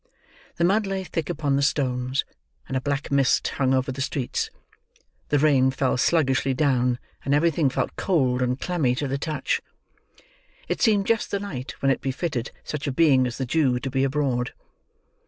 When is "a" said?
2.75-2.81, 12.87-12.91